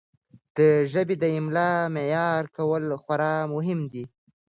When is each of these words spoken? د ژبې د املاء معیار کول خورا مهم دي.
د 0.57 0.59
ژبې 0.91 1.15
د 1.21 1.25
املاء 1.37 1.79
معیار 1.95 2.43
کول 2.55 2.83
خورا 3.03 3.35
مهم 3.53 3.79
دي. 3.91 4.03